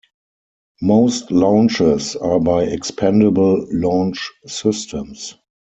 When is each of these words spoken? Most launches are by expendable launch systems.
Most 0.81 1.29
launches 1.29 2.15
are 2.15 2.39
by 2.39 2.63
expendable 2.63 3.67
launch 3.69 4.31
systems. 4.47 5.35